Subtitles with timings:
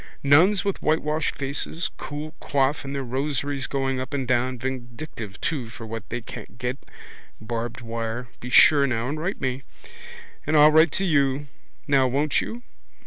[0.23, 5.69] Nuns with whitewashed faces, cool coifs and their rosaries going up and down, vindictive too
[5.69, 6.79] for what they can't get.
[7.39, 8.27] Barbed wire.
[8.39, 9.63] Be sure now and write to me.
[10.47, 11.45] And I'll write to you.
[11.87, 12.63] Now won't you?